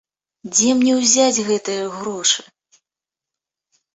[0.53, 2.41] Дзе мне ўзяць гэтыя грошы?